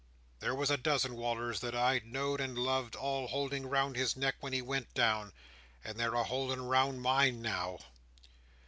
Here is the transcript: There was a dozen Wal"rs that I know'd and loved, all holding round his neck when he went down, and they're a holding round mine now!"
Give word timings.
There 0.39 0.55
was 0.55 0.71
a 0.71 0.77
dozen 0.77 1.15
Wal"rs 1.15 1.59
that 1.59 1.75
I 1.75 2.01
know'd 2.03 2.41
and 2.41 2.57
loved, 2.57 2.95
all 2.95 3.27
holding 3.27 3.67
round 3.67 3.95
his 3.95 4.17
neck 4.17 4.33
when 4.39 4.51
he 4.51 4.59
went 4.59 4.91
down, 4.95 5.31
and 5.83 5.95
they're 5.99 6.15
a 6.15 6.23
holding 6.23 6.63
round 6.63 7.03
mine 7.03 7.39
now!" 7.39 7.77